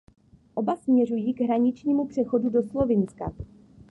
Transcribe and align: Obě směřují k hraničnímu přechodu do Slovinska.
Obě 0.53 0.75
směřují 0.77 1.33
k 1.33 1.41
hraničnímu 1.41 2.07
přechodu 2.07 2.49
do 2.49 2.63
Slovinska. 2.63 3.33